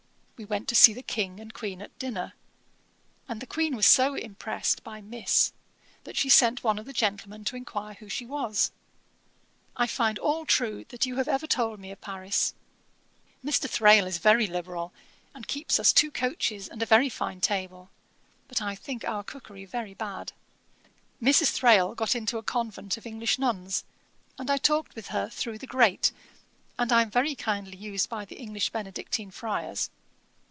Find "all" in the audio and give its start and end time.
10.17-10.47